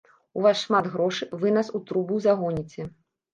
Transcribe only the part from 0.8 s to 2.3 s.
грошай, вы нас у трубу